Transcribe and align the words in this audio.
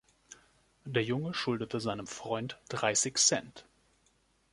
Der 0.83 1.03
Junge 1.03 1.35
schuldete 1.35 1.79
seinem 1.79 2.07
Freund 2.07 2.57
dreißig 2.69 3.17
Cent. 3.17 3.65